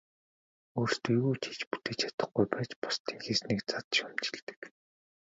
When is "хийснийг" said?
3.25-3.59